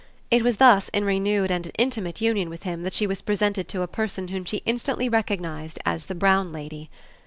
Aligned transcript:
It 0.31 0.43
was 0.43 0.57
thus 0.57 0.89
in 0.89 1.05
renewed 1.05 1.51
and 1.51 1.71
intimate 1.77 2.21
union 2.21 2.49
with 2.49 2.63
him 2.63 2.81
that 2.81 2.95
she 2.95 3.05
was 3.05 3.21
presented 3.21 3.67
to 3.67 3.83
a 3.83 3.87
person 3.87 4.29
whom 4.29 4.45
she 4.45 4.63
instantly 4.65 5.07
recognised 5.09 5.77
as 5.85 6.07
the 6.07 6.15
brown 6.15 6.51
lady. 6.51 6.89